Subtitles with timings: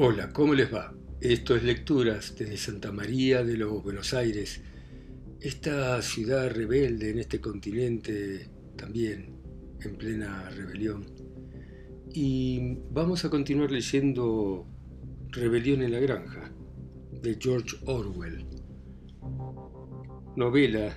[0.00, 0.94] Hola, ¿cómo les va?
[1.20, 4.62] Esto es Lecturas desde Santa María de los Buenos Aires,
[5.40, 9.34] esta ciudad rebelde en este continente también
[9.80, 11.04] en plena rebelión.
[12.14, 14.64] Y vamos a continuar leyendo
[15.30, 16.48] Rebelión en la Granja
[17.20, 18.46] de George Orwell,
[20.36, 20.96] novela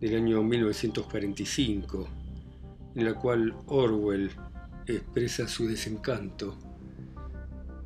[0.00, 2.08] del año 1945,
[2.94, 4.30] en la cual Orwell
[4.86, 6.65] expresa su desencanto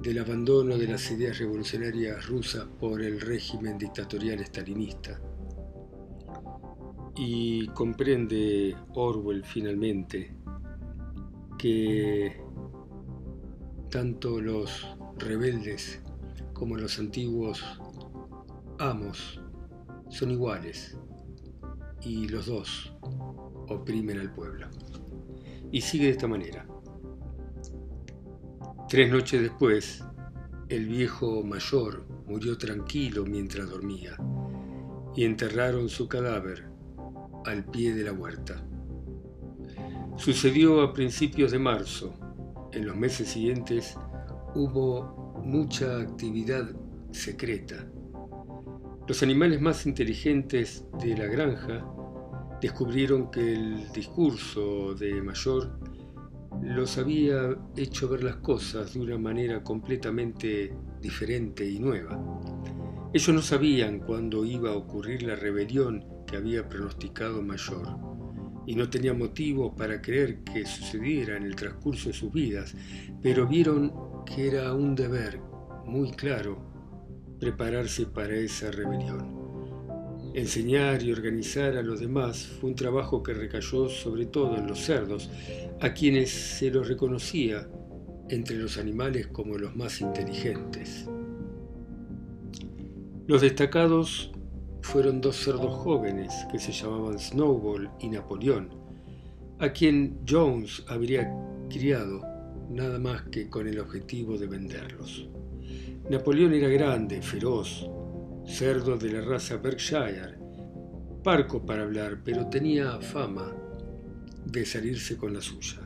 [0.00, 5.20] del abandono de las ideas revolucionarias rusas por el régimen dictatorial estalinista.
[7.16, 10.32] Y comprende Orwell finalmente
[11.58, 12.40] que
[13.90, 16.00] tanto los rebeldes
[16.54, 17.62] como los antiguos
[18.78, 19.40] amos
[20.08, 20.96] son iguales
[22.02, 22.94] y los dos
[23.68, 24.68] oprimen al pueblo.
[25.70, 26.69] Y sigue de esta manera.
[28.90, 30.04] Tres noches después,
[30.68, 34.16] el viejo mayor murió tranquilo mientras dormía
[35.14, 36.64] y enterraron su cadáver
[37.44, 38.66] al pie de la huerta.
[40.16, 42.12] Sucedió a principios de marzo.
[42.72, 43.96] En los meses siguientes
[44.56, 46.68] hubo mucha actividad
[47.12, 47.88] secreta.
[49.06, 51.86] Los animales más inteligentes de la granja
[52.60, 55.78] descubrieron que el discurso de Mayor
[56.62, 62.20] los había hecho ver las cosas de una manera completamente diferente y nueva.
[63.12, 67.88] Ellos no sabían cuándo iba a ocurrir la rebelión que había pronosticado Mayor,
[68.66, 72.74] y no tenían motivo para creer que sucediera en el transcurso de sus vidas,
[73.22, 73.92] pero vieron
[74.24, 75.40] que era un deber
[75.86, 76.70] muy claro
[77.40, 79.39] prepararse para esa rebelión.
[80.32, 84.78] Enseñar y organizar a los demás fue un trabajo que recayó sobre todo en los
[84.78, 85.28] cerdos,
[85.80, 87.68] a quienes se los reconocía
[88.28, 91.08] entre los animales como los más inteligentes.
[93.26, 94.30] Los destacados
[94.82, 98.70] fueron dos cerdos jóvenes que se llamaban Snowball y Napoleón,
[99.58, 101.28] a quien Jones habría
[101.68, 102.22] criado
[102.70, 105.28] nada más que con el objetivo de venderlos.
[106.08, 107.88] Napoleón era grande, feroz,
[108.50, 110.36] cerdo de la raza Berkshire,
[111.22, 113.54] parco para hablar, pero tenía fama
[114.44, 115.78] de salirse con la suya.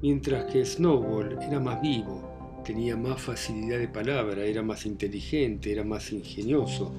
[0.00, 5.84] Mientras que Snowball era más vivo, tenía más facilidad de palabra, era más inteligente, era
[5.84, 6.94] más ingenioso,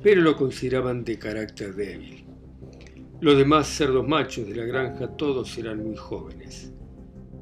[0.00, 2.24] pero lo consideraban de carácter débil.
[3.20, 6.72] Los demás cerdos machos de la granja todos eran muy jóvenes.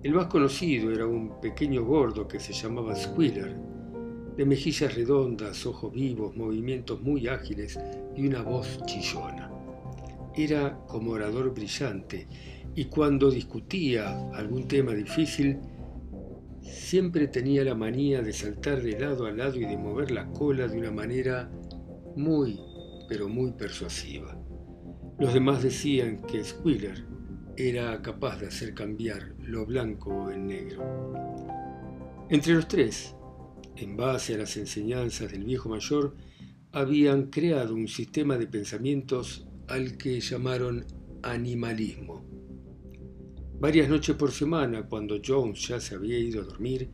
[0.02, 3.71] El más conocido era un pequeño gordo que se llamaba Squealer,
[4.36, 7.78] de mejillas redondas, ojos vivos, movimientos muy ágiles
[8.16, 9.50] y una voz chillona.
[10.34, 12.26] Era como orador brillante
[12.74, 15.58] y cuando discutía algún tema difícil,
[16.62, 20.68] siempre tenía la manía de saltar de lado a lado y de mover la cola
[20.68, 21.50] de una manera
[22.16, 22.58] muy,
[23.08, 24.38] pero muy persuasiva.
[25.18, 27.04] Los demás decían que Squiller
[27.56, 31.12] era capaz de hacer cambiar lo blanco en negro.
[32.30, 33.14] Entre los tres,
[33.82, 36.16] en base a las enseñanzas del viejo mayor,
[36.72, 40.84] habían creado un sistema de pensamientos al que llamaron
[41.22, 42.24] animalismo.
[43.60, 46.90] Varias noches por semana, cuando Jones ya se había ido a dormir,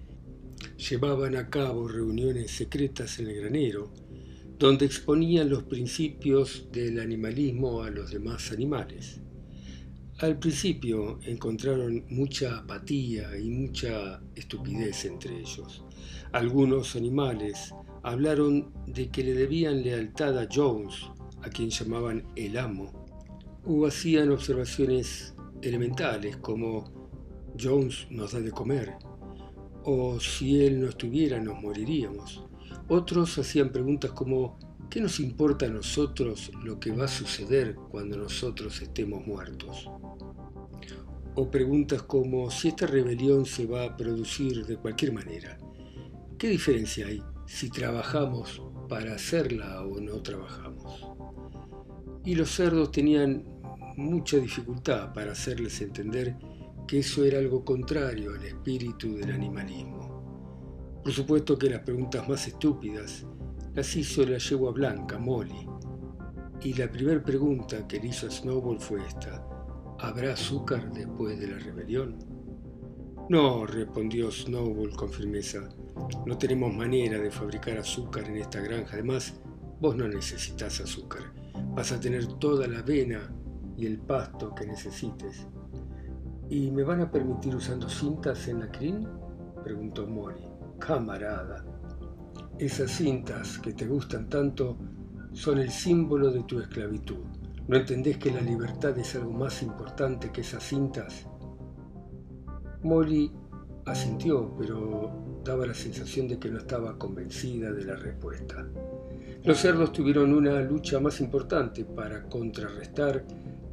[0.76, 3.93] llevaban a cabo reuniones secretas en el granero,
[4.59, 9.20] donde exponían los principios del animalismo a los demás animales.
[10.19, 15.84] Al principio encontraron mucha apatía y mucha estupidez entre ellos.
[16.33, 20.94] Algunos animales hablaron de que le debían lealtad a Jones,
[21.43, 23.06] a quien llamaban el amo,
[23.65, 26.84] o hacían observaciones elementales como
[27.59, 28.94] Jones nos da de comer,
[29.84, 32.44] o si él no estuviera nos moriríamos.
[32.88, 34.59] Otros hacían preguntas como
[34.91, 39.88] ¿qué nos importa a nosotros lo que va a suceder cuando nosotros estemos muertos?
[41.41, 45.56] o preguntas como si esta rebelión se va a producir de cualquier manera.
[46.38, 51.05] ¿Qué diferencia hay si trabajamos para hacerla o no trabajamos?
[52.25, 53.44] Y los cerdos tenían
[53.96, 56.37] mucha dificultad para hacerles entender
[56.87, 61.00] que eso era algo contrario al espíritu del animalismo.
[61.02, 63.26] Por supuesto que las preguntas más estúpidas
[63.75, 65.69] las hizo la yegua blanca, Molly.
[66.62, 69.44] Y la primera pregunta que le hizo a Snowball fue esta.
[69.99, 72.17] ¿Habrá azúcar después de la rebelión?
[73.29, 75.69] No, respondió Snowball con firmeza.
[76.27, 78.95] No tenemos manera de fabricar azúcar en esta granja.
[78.95, 79.41] Además,
[79.81, 81.23] vos no necesitas azúcar.
[81.75, 83.33] Vas a tener toda la avena
[83.77, 85.47] y el pasto que necesites.
[86.50, 89.06] ¿Y me van a permitir usando cintas en la crin?
[89.62, 90.45] preguntó Mori.
[90.79, 91.65] camarada.
[92.59, 94.77] Esas cintas que te gustan tanto
[95.33, 97.25] son el símbolo de tu esclavitud.
[97.69, 101.27] ¿No entendés que la libertad es algo más importante que esas cintas?
[102.83, 103.31] Molly
[103.90, 105.11] asintió, pero
[105.44, 108.67] daba la sensación de que no estaba convencida de la respuesta.
[109.44, 113.25] Los cerdos tuvieron una lucha más importante para contrarrestar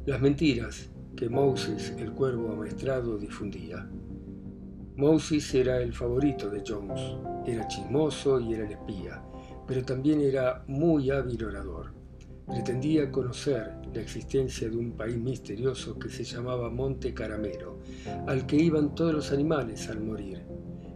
[0.06, 3.88] las mentiras que Moses, el cuervo amaestrado, difundía.
[4.96, 7.00] Moses era el favorito de Jones,
[7.46, 9.22] era chismoso y era el espía,
[9.66, 11.92] pero también era muy hábil orador.
[12.46, 17.78] Pretendía conocer la existencia de un país misterioso que se llamaba Monte Caramelo,
[18.26, 20.42] al que iban todos los animales al morir.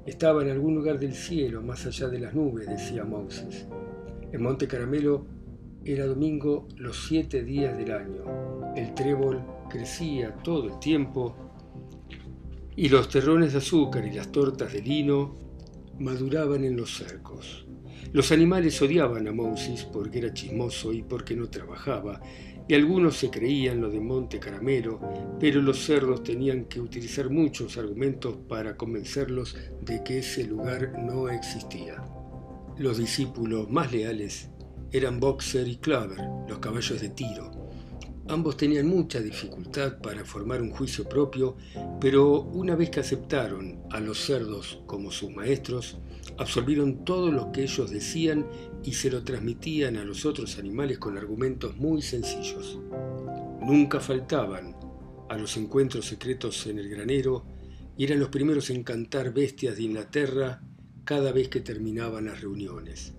[0.04, 3.66] Estaba en algún lugar del cielo, más allá de las nubes, decía Moses.
[4.32, 5.26] En Monte Caramelo
[5.82, 8.74] era domingo los siete días del año.
[8.76, 11.34] El trébol crecía todo el tiempo
[12.76, 15.34] y los terrones de azúcar y las tortas de lino
[15.98, 17.66] maduraban en los cercos.
[18.12, 22.20] Los animales odiaban a Moses porque era chismoso y porque no trabajaba,
[22.68, 25.00] y algunos se creían lo de Monte Caramelo,
[25.38, 31.28] pero los cerdos tenían que utilizar muchos argumentos para convencerlos de que ese lugar no
[31.28, 32.02] existía.
[32.78, 34.50] Los discípulos más leales
[34.92, 36.18] eran Boxer y Clover,
[36.48, 37.50] los caballos de tiro.
[38.28, 41.56] Ambos tenían mucha dificultad para formar un juicio propio,
[42.00, 45.98] pero una vez que aceptaron a los cerdos como sus maestros,
[46.40, 48.46] absorbieron todo lo que ellos decían
[48.82, 52.78] y se lo transmitían a los otros animales con argumentos muy sencillos.
[53.60, 54.74] Nunca faltaban
[55.28, 57.44] a los encuentros secretos en el granero
[57.94, 60.62] y eran los primeros en cantar bestias de Inglaterra
[61.04, 63.12] cada vez que terminaban las reuniones.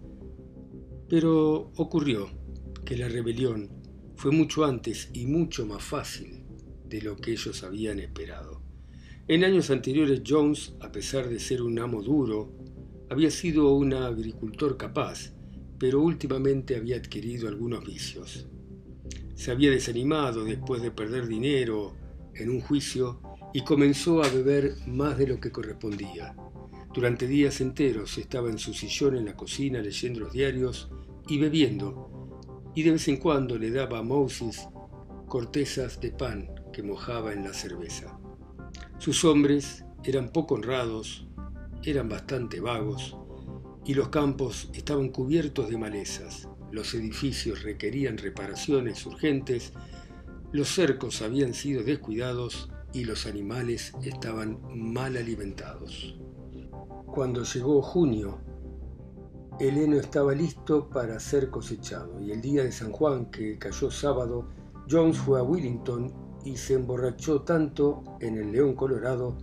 [1.07, 2.27] Pero ocurrió
[2.83, 3.69] que la rebelión
[4.15, 6.43] fue mucho antes y mucho más fácil
[6.85, 8.63] de lo que ellos habían esperado.
[9.27, 12.51] En años anteriores Jones, a pesar de ser un amo duro,
[13.11, 15.33] había sido un agricultor capaz,
[15.77, 18.47] pero últimamente había adquirido algunos vicios.
[19.35, 21.93] Se había desanimado después de perder dinero
[22.33, 23.19] en un juicio
[23.53, 26.37] y comenzó a beber más de lo que correspondía.
[26.93, 30.89] Durante días enteros estaba en su sillón en la cocina leyendo los diarios
[31.27, 32.39] y bebiendo,
[32.75, 34.69] y de vez en cuando le daba a Moses
[35.27, 38.17] cortezas de pan que mojaba en la cerveza.
[38.99, 41.27] Sus hombres eran poco honrados,
[41.83, 43.17] eran bastante vagos,
[43.85, 46.47] y los campos estaban cubiertos de malezas.
[46.71, 49.73] Los edificios requerían reparaciones urgentes,
[50.51, 56.19] los cercos habían sido descuidados y los animales estaban mal alimentados.
[57.07, 58.39] Cuando llegó junio,
[59.59, 63.91] el heno estaba listo para ser cosechado y el día de San Juan, que cayó
[63.91, 64.49] sábado,
[64.89, 66.13] Jones fue a Wellington
[66.43, 69.37] y se emborrachó tanto en el León Colorado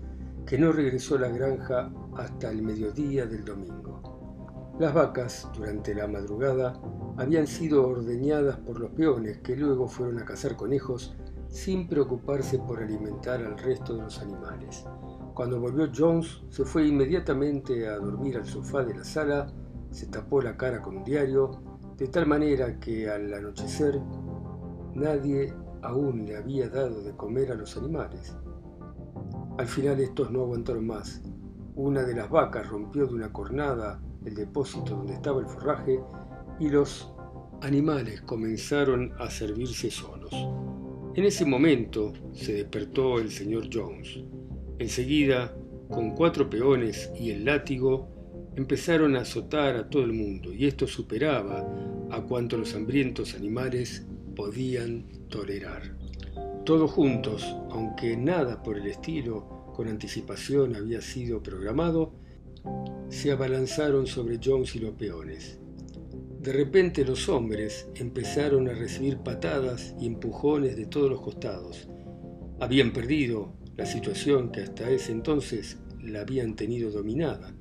[0.49, 4.75] que no regresó a la granja hasta el mediodía del domingo.
[4.81, 6.81] Las vacas, durante la madrugada,
[7.19, 11.15] habían sido ordeñadas por los peones que luego fueron a cazar conejos
[11.49, 14.87] sin preocuparse por alimentar al resto de los animales.
[15.35, 19.53] Cuando volvió Jones, se fue inmediatamente a dormir al sofá de la sala,
[19.91, 21.61] se tapó la cara con un diario,
[21.99, 24.01] de tal manera que al anochecer
[24.95, 25.53] nadie
[25.83, 28.35] aún le había dado de comer a los animales.
[29.59, 31.21] Al final estos no aguantaron más.
[31.75, 35.99] Una de las vacas rompió de una cornada el depósito donde estaba el forraje
[36.61, 37.13] y los
[37.61, 40.33] animales comenzaron a servirse solos.
[41.17, 44.21] En ese momento se despertó el señor Jones.
[44.79, 45.53] Enseguida,
[45.89, 48.09] con cuatro peones y el látigo,
[48.55, 51.67] empezaron a azotar a todo el mundo, y esto superaba
[52.11, 54.07] a cuanto los hambrientos animales
[54.37, 55.98] podían tolerar.
[56.69, 62.13] Todos juntos, aunque nada por el estilo con anticipación había sido programado,
[63.09, 65.59] se abalanzaron sobre Jones y los peones.
[66.43, 71.89] De repente los hombres empezaron a recibir patadas y empujones de todos los costados.
[72.61, 77.57] Habían perdido la situación que hasta ese entonces la habían tenido dominada,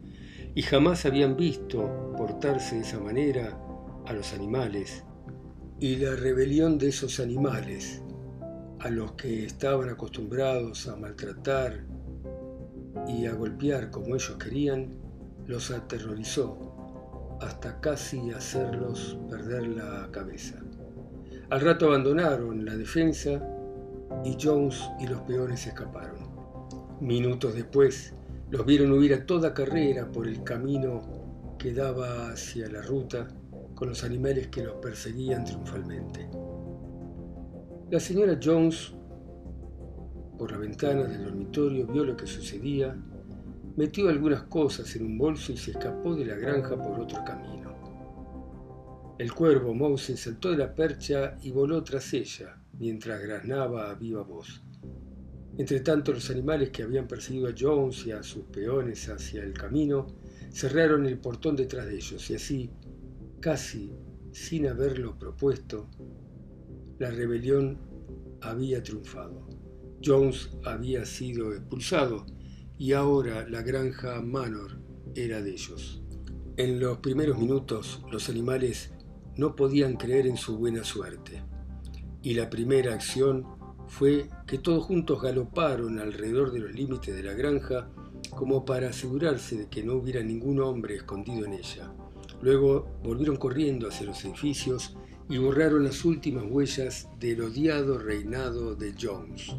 [0.54, 3.58] y jamás habían visto portarse de esa manera
[4.06, 5.06] a los animales,
[5.80, 8.02] y la rebelión de esos animales,
[8.80, 11.84] a los que estaban acostumbrados a maltratar
[13.08, 14.96] y a golpear como ellos querían,
[15.46, 20.56] los aterrorizó hasta casi hacerlos perder la cabeza.
[21.50, 23.42] Al rato abandonaron la defensa
[24.24, 26.28] y Jones y los peones escaparon.
[27.00, 28.14] Minutos después,
[28.50, 33.28] los vieron huir a toda carrera por el camino que daba hacia la ruta
[33.76, 36.30] con los animales que los perseguían triunfalmente.
[37.90, 38.94] La señora Jones,
[40.38, 42.98] por la ventana del dormitorio, vio lo que sucedía
[43.78, 49.16] metió algunas cosas en un bolso y se escapó de la granja por otro camino.
[49.20, 54.24] El cuervo Moses saltó de la percha y voló tras ella, mientras graznaba a viva
[54.24, 54.64] voz.
[55.58, 60.08] Entretanto, los animales que habían perseguido a Jones y a sus peones hacia el camino
[60.52, 62.70] cerraron el portón detrás de ellos y así,
[63.40, 63.94] casi
[64.32, 65.88] sin haberlo propuesto,
[67.00, 67.78] la rebelión
[68.42, 69.48] había triunfado.
[70.04, 72.26] Jones había sido expulsado
[72.78, 74.80] y ahora la granja Manor
[75.16, 76.04] era de ellos.
[76.58, 78.94] En los primeros minutos los animales
[79.36, 81.44] no podían creer en su buena suerte
[82.22, 83.46] y la primera acción
[83.88, 87.90] fue que todos juntos galoparon alrededor de los límites de la granja
[88.32, 91.94] como para asegurarse de que no hubiera ningún hombre escondido en ella.
[92.42, 94.98] Luego volvieron corriendo hacia los edificios
[95.30, 99.56] y borraron las últimas huellas del odiado reinado de Jones.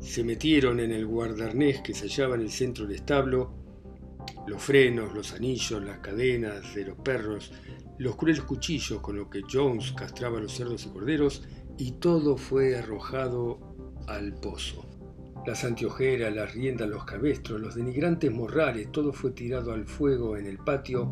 [0.00, 3.52] Se metieron en el guardarnés que se hallaba en el centro del establo,
[4.46, 7.52] los frenos, los anillos, las cadenas de los perros,
[7.98, 12.76] los crueles cuchillos con los que Jones castraba los cerdos y corderos, y todo fue
[12.76, 13.58] arrojado
[14.06, 14.86] al pozo.
[15.46, 20.46] Las anteojeras, las riendas, los cabestros, los denigrantes morrales, todo fue tirado al fuego en
[20.46, 21.08] el patio,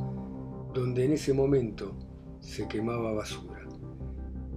[0.75, 2.07] donde en ese momento
[2.40, 3.66] se quemaba basura.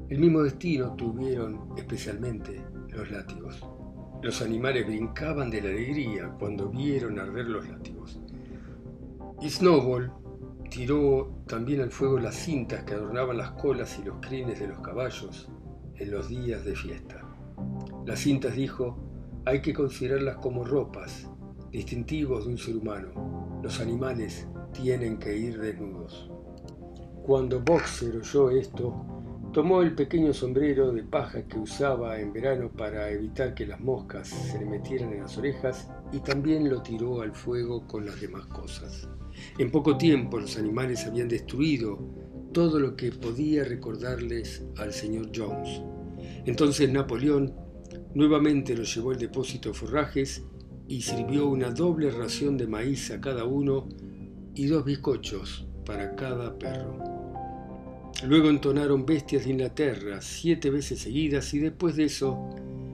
[0.09, 3.65] El mismo destino tuvieron especialmente los látigos.
[4.21, 8.19] Los animales brincaban de la alegría cuando vieron arder los látigos.
[9.41, 10.11] Y Snowball
[10.69, 14.79] tiró también al fuego las cintas que adornaban las colas y los crines de los
[14.79, 15.49] caballos
[15.95, 17.21] en los días de fiesta.
[18.05, 18.97] Las cintas, dijo,
[19.45, 21.29] hay que considerarlas como ropas,
[21.71, 23.59] distintivos de un ser humano.
[23.63, 26.30] Los animales tienen que ir desnudos.
[27.23, 28.93] Cuando Boxer oyó esto,
[29.53, 34.27] tomó el pequeño sombrero de paja que usaba en verano para evitar que las moscas
[34.27, 38.47] se le metieran en las orejas y también lo tiró al fuego con las demás
[38.47, 39.07] cosas.
[39.59, 41.99] En poco tiempo los animales habían destruido
[42.53, 45.81] todo lo que podía recordarles al señor Jones.
[46.45, 47.53] Entonces Napoleón
[48.15, 50.43] nuevamente lo llevó al depósito de forrajes
[50.87, 53.87] y sirvió una doble ración de maíz a cada uno
[54.55, 57.10] y dos bizcochos para cada perro.
[58.23, 62.49] Luego entonaron Bestias de Inglaterra siete veces seguidas y después de eso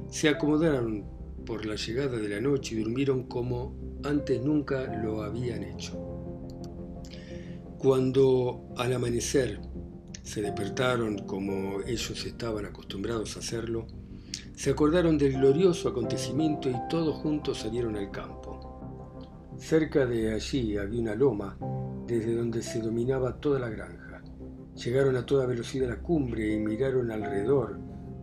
[0.09, 1.03] se acomodaron
[1.45, 5.97] por la llegada de la noche y durmieron como antes nunca lo habían hecho.
[7.77, 9.59] Cuando al amanecer
[10.23, 13.85] se despertaron como ellos estaban acostumbrados a hacerlo,
[14.55, 18.47] se acordaron del glorioso acontecimiento y todos juntos salieron al campo.
[19.57, 21.57] Cerca de allí había una loma
[22.07, 24.06] desde donde se dominaba toda la granja.
[24.83, 27.79] Llegaron a toda velocidad a la cumbre y miraron alrededor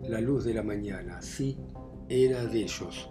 [0.08, 1.20] la luz de la mañana.
[1.20, 1.58] Sí,
[2.08, 3.10] era de ellos.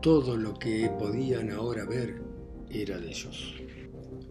[0.00, 2.22] Todo lo que podían ahora ver
[2.70, 3.54] era de ellos.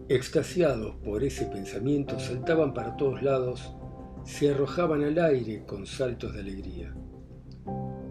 [0.08, 3.76] Extasiados por ese pensamiento, saltaban para todos lados,
[4.24, 6.96] se arrojaban al aire con saltos de alegría.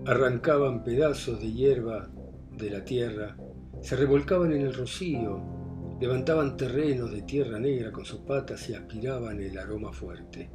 [0.06, 2.10] Arrancaban pedazos de hierba
[2.52, 3.36] de la tierra,
[3.80, 5.57] se revolcaban en el rocío,
[6.00, 10.48] Levantaban terrenos de tierra negra con sus patas y aspiraban el aroma fuerte.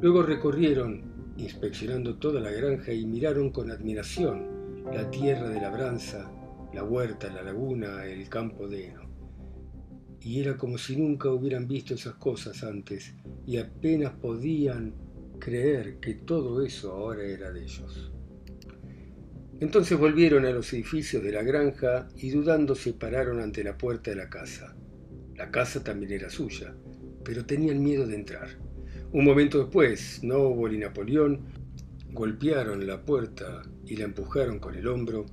[0.00, 6.30] Luego recorrieron, inspeccionando toda la granja y miraron con admiración la tierra de labranza,
[6.72, 9.10] la huerta, la laguna, el campo de heno.
[10.20, 13.14] Y era como si nunca hubieran visto esas cosas antes
[13.46, 14.94] y apenas podían
[15.40, 18.12] creer que todo eso ahora era de ellos.
[19.64, 24.10] Entonces volvieron a los edificios de la granja y dudando se pararon ante la puerta
[24.10, 24.76] de la casa.
[25.36, 26.74] La casa también era suya,
[27.24, 28.58] pero tenían miedo de entrar.
[29.12, 31.46] Un momento después, Noble y Napoleón
[32.12, 35.24] golpearon la puerta y la empujaron con el hombro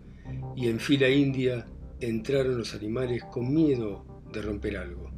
[0.55, 1.67] y en fila india
[1.99, 5.11] entraron los animales con miedo de romper algo.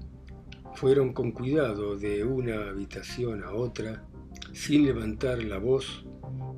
[0.73, 4.07] Fueron con cuidado de una habitación a otra,
[4.53, 6.03] sin levantar la voz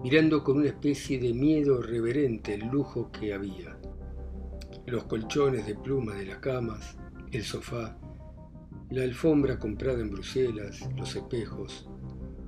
[0.04, 3.78] mirando con una especie de miedo reverente el lujo que había.
[4.86, 6.98] Los colchones de plumas de las camas,
[7.32, 7.98] el sofá,
[8.92, 11.90] la alfombra comprada en Bruselas, los espejos,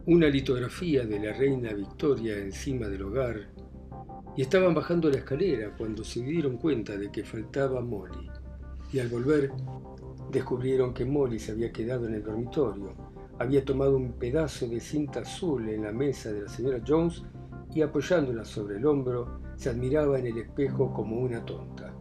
[0.06, 3.50] una litografía de la reina Victoria encima del hogar,
[4.36, 8.30] y estaban bajando la escalera cuando se dieron cuenta de que faltaba Molly.
[8.94, 9.52] Y al volver,
[10.32, 12.94] descubrieron que Molly se había quedado en el dormitorio,
[13.40, 17.24] había tomado un pedazo de cinta azul en la mesa de la señora Jones
[17.78, 21.94] y apoyándola sobre el hombro se admiraba en el espejo como una tonta.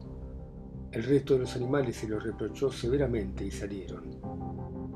[0.90, 4.04] El resto de los animales se lo reprochó severamente y salieron.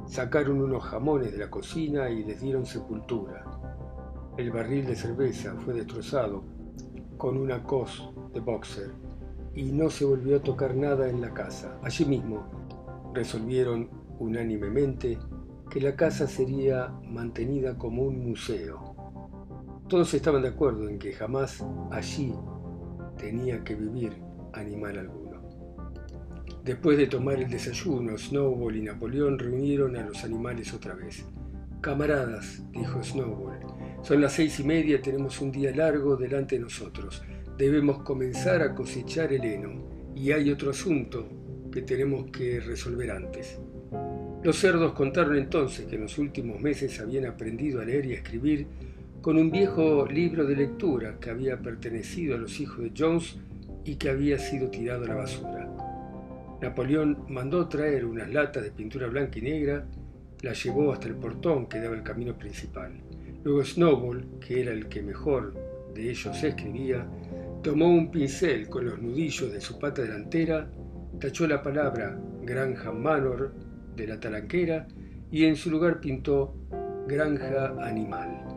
[0.06, 3.44] Sacaron unos jamones de la cocina y les dieron sepultura.
[4.38, 6.44] El barril de cerveza fue destrozado
[7.18, 8.90] con una cos de boxer
[9.54, 11.78] y no se volvió a tocar nada en la casa.
[11.82, 15.18] Allí mismo resolvieron unánimemente
[15.68, 18.89] que la casa sería mantenida como un museo.
[19.90, 22.32] Todos estaban de acuerdo en que jamás allí
[23.18, 24.12] tenía que vivir
[24.52, 25.42] animal alguno.
[26.64, 31.26] Después de tomar el desayuno, Snowball y Napoleón reunieron a los animales otra vez.
[31.80, 33.58] Camaradas, dijo Snowball,
[34.02, 37.24] son las seis y media, tenemos un día largo delante de nosotros.
[37.58, 41.28] Debemos comenzar a cosechar el heno y hay otro asunto
[41.72, 43.58] que tenemos que resolver antes.
[44.44, 48.68] Los cerdos contaron entonces que en los últimos meses habían aprendido a leer y escribir
[49.22, 53.36] con un viejo libro de lectura que había pertenecido a los hijos de Jones
[53.84, 55.68] y que había sido tirado a la basura.
[56.62, 59.84] Napoleón mandó traer unas latas de pintura blanca y negra,
[60.42, 62.92] las llevó hasta el portón que daba el camino principal.
[63.44, 65.54] Luego Snowball, que era el que mejor
[65.94, 67.06] de ellos escribía,
[67.62, 70.70] tomó un pincel con los nudillos de su pata delantera,
[71.20, 73.52] tachó la palabra Granja Manor
[73.96, 74.88] de la talanquera
[75.30, 76.54] y en su lugar pintó
[77.06, 78.49] Granja Animal.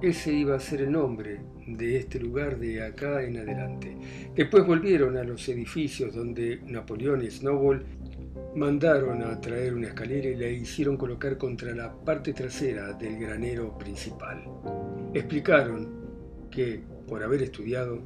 [0.00, 3.96] Ese iba a ser el nombre de este lugar de acá en adelante.
[4.32, 7.84] Después volvieron a los edificios donde Napoleón y Snowball
[8.54, 13.76] mandaron a traer una escalera y la hicieron colocar contra la parte trasera del granero
[13.76, 14.44] principal.
[15.14, 15.88] Explicaron
[16.48, 17.98] que, por haber estudiado,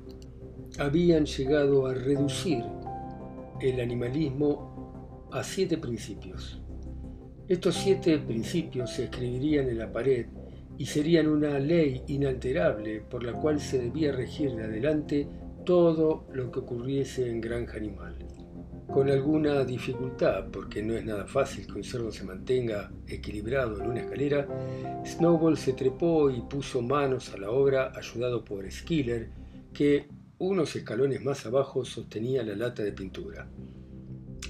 [0.79, 2.65] habían llegado a reducir
[3.61, 6.59] el animalismo a siete principios.
[7.49, 10.25] Estos siete principios se escribirían en la pared
[10.83, 15.29] y serían una ley inalterable por la cual se debía regir de adelante
[15.65, 18.17] todo lo que ocurriese en granja animal.
[18.93, 23.91] Con alguna dificultad, porque no es nada fácil que un cerdo se mantenga equilibrado en
[23.91, 24.49] una escalera,
[25.07, 29.31] Snowball se trepó y puso manos a la obra ayudado por Skiller,
[29.73, 30.09] que
[30.39, 33.49] unos escalones más abajo sostenía la lata de pintura.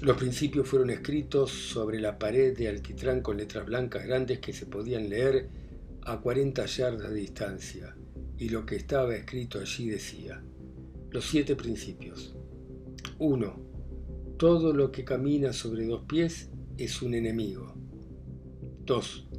[0.01, 4.65] Los principios fueron escritos sobre la pared de alquitrán con letras blancas grandes que se
[4.65, 5.61] podían leer
[6.05, 7.95] a 40 yardas de distancia,
[8.37, 10.43] y lo que estaba escrito allí decía,
[11.11, 12.35] los siete principios.
[13.19, 13.55] 1.
[14.37, 17.75] Todo lo que camina sobre dos pies es un enemigo.
[18.85, 19.29] 2.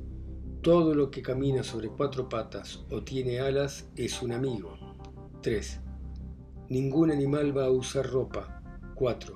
[0.62, 4.78] Todo lo que camina sobre cuatro patas o tiene alas es un amigo.
[5.42, 5.80] 3.
[6.70, 8.62] Ningún animal va a usar ropa.
[8.94, 9.34] 4.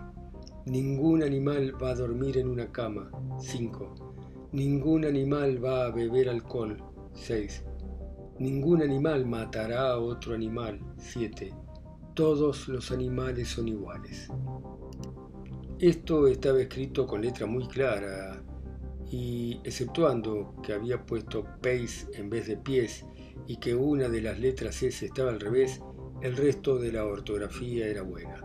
[0.66, 3.10] Ningún animal va a dormir en una cama.
[3.40, 4.48] 5.
[4.52, 6.78] Ningún animal va a beber alcohol.
[7.20, 7.64] 6.
[8.38, 10.80] Ningún animal matará a otro animal.
[10.98, 11.52] 7.
[12.14, 14.28] Todos los animales son iguales.
[15.78, 18.42] Esto estaba escrito con letra muy clara
[19.10, 23.04] y exceptuando que había puesto pace en vez de pies
[23.46, 25.80] y que una de las letras S estaba al revés,
[26.20, 28.44] el resto de la ortografía era buena.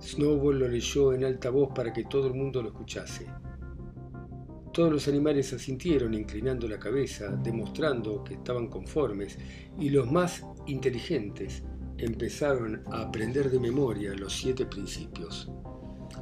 [0.00, 3.26] Snowball lo leyó en alta voz para que todo el mundo lo escuchase.
[4.74, 9.38] Todos los animales asintieron inclinando la cabeza, demostrando que estaban conformes,
[9.78, 11.62] y los más inteligentes
[11.96, 15.48] empezaron a aprender de memoria los siete principios.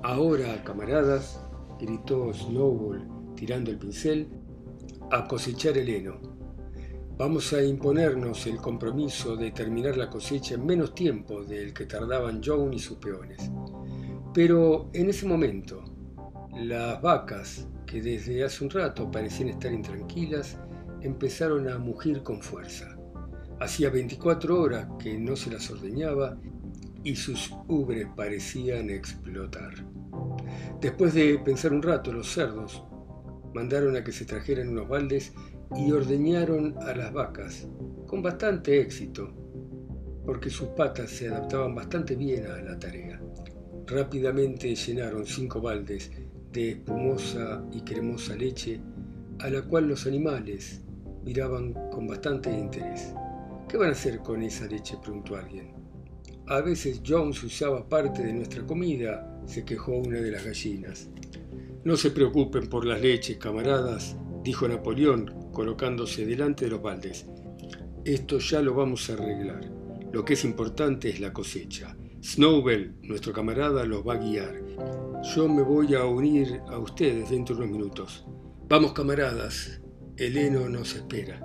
[0.02, 1.40] Ahora, camaradas,
[1.80, 4.28] gritó Snowball tirando el pincel,
[5.10, 6.20] a cosechar el heno.
[7.16, 12.42] Vamos a imponernos el compromiso de terminar la cosecha en menos tiempo del que tardaban
[12.44, 13.50] John y sus peones.
[14.34, 15.82] Pero en ese momento,
[16.54, 20.56] las vacas que desde hace un rato parecían estar intranquilas,
[21.02, 22.96] empezaron a mugir con fuerza.
[23.60, 26.38] Hacía 24 horas que no se las ordeñaba
[27.04, 29.74] y sus ubres parecían explotar.
[30.80, 32.82] Después de pensar un rato, los cerdos
[33.52, 35.34] mandaron a que se trajeran unos baldes
[35.76, 37.68] y ordeñaron a las vacas,
[38.06, 39.34] con bastante éxito,
[40.24, 43.20] porque sus patas se adaptaban bastante bien a la tarea.
[43.86, 46.10] Rápidamente llenaron cinco baldes
[46.52, 48.80] de espumosa y cremosa leche
[49.40, 50.82] a la cual los animales
[51.24, 53.14] miraban con bastante interés.
[53.68, 54.98] ¿Qué van a hacer con esa leche?
[55.02, 55.72] preguntó alguien.
[56.46, 61.08] A veces Jones usaba parte de nuestra comida, se quejó una de las gallinas.
[61.84, 67.26] No se preocupen por las leches, camaradas, dijo Napoleón, colocándose delante de los baldes.
[68.04, 69.70] Esto ya lo vamos a arreglar.
[70.12, 71.96] Lo que es importante es la cosecha.
[72.22, 75.11] Snowbell, nuestro camarada, los va a guiar.
[75.22, 78.26] Yo me voy a unir a ustedes dentro de unos minutos.
[78.68, 79.80] Vamos, camaradas,
[80.16, 81.40] el heno nos espera.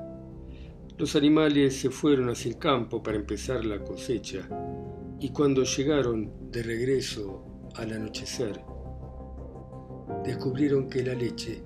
[0.98, 4.50] Los animales se fueron hacia el campo para empezar la cosecha
[5.20, 8.60] y cuando llegaron de regreso al anochecer,
[10.24, 11.62] descubrieron que la leche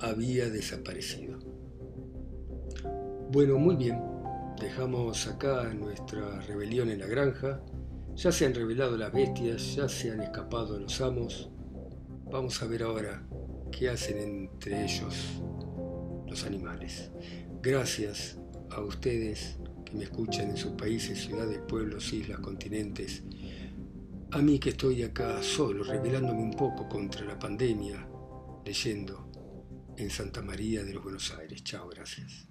[0.00, 1.40] había desaparecido.
[3.32, 4.00] Bueno, muy bien,
[4.60, 7.60] dejamos acá nuestra rebelión en la granja
[8.14, 11.50] Ya se han revelado las bestias, ya se han escapado los amos.
[12.30, 13.22] Vamos a ver ahora
[13.70, 15.40] qué hacen entre ellos
[16.26, 17.10] los animales.
[17.62, 18.38] Gracias
[18.70, 23.22] a ustedes que me escuchan en sus países, ciudades, pueblos, islas, continentes.
[24.32, 28.08] A mí que estoy acá solo, revelándome un poco contra la pandemia,
[28.64, 29.30] leyendo
[29.96, 31.62] en Santa María de los Buenos Aires.
[31.62, 32.45] Chao, gracias.